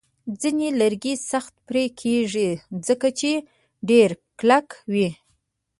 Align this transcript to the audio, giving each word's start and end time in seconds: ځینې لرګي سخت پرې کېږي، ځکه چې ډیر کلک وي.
ځینې 0.41 0.67
لرګي 0.79 1.13
سخت 1.31 1.53
پرې 1.67 1.85
کېږي، 2.01 2.49
ځکه 2.87 3.07
چې 3.19 3.31
ډیر 3.89 4.09
کلک 4.39 4.67
وي. 4.93 5.09